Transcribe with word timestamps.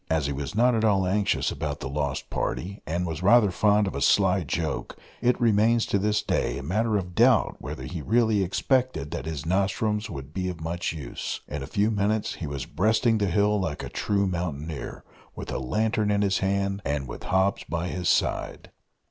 As 0.09 0.25
he 0.25 0.33
was 0.33 0.55
not 0.55 0.73
at 0.73 0.83
all 0.83 1.05
anxious 1.05 1.51
about 1.51 1.79
the 1.79 1.87
lost 1.87 2.31
party, 2.31 2.81
and 2.87 3.05
was 3.05 3.21
rather 3.21 3.51
fond 3.51 3.85
of 3.85 3.93
a 3.93 4.01
sly 4.01 4.43
joke, 4.43 4.97
it 5.21 5.39
remains 5.39 5.85
to 5.85 5.99
this 5.99 6.23
day 6.23 6.57
a 6.57 6.63
matter 6.63 6.97
of 6.97 7.13
doubt 7.13 7.57
whether 7.59 7.83
he 7.83 8.01
really 8.01 8.41
expected 8.41 9.11
that 9.11 9.27
his 9.27 9.45
nostrums 9.45 10.09
would 10.09 10.33
be 10.33 10.49
of 10.49 10.59
much 10.59 10.91
use. 10.91 11.41
In 11.47 11.61
a 11.61 11.67
few 11.67 11.91
minutes 11.91 12.33
he 12.33 12.47
was 12.47 12.65
breasting 12.65 13.19
the 13.19 13.27
hill 13.27 13.59
like 13.59 13.83
a 13.83 13.89
true 13.89 14.25
mountaineer, 14.25 15.03
with 15.35 15.51
a 15.51 15.59
lantern 15.59 16.09
in 16.09 16.23
his 16.23 16.39
hand, 16.39 16.81
and 16.83 17.07
with 17.07 17.21
Hobbs 17.25 17.63
by 17.65 17.89
his 17.89 18.09
side. 18.09 18.71